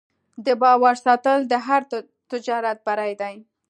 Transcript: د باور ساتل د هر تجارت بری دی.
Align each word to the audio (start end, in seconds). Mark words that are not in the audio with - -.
د 0.45 0.47
باور 0.61 0.95
ساتل 1.05 1.39
د 1.51 1.53
هر 1.67 1.81
تجارت 2.31 2.77
بری 2.85 3.13
دی. 3.21 3.35